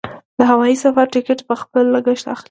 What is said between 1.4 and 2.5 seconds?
په خپل لګښت اخلي.